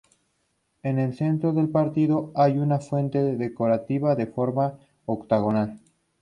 [0.81, 5.79] En el centro del patio hay una fuente decorativa de forma octogonal.